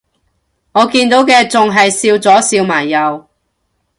[0.71, 3.27] 我見到嘅仲係笑咗笑埋右